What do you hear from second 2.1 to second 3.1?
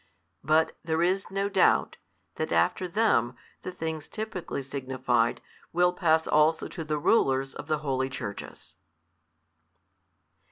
that after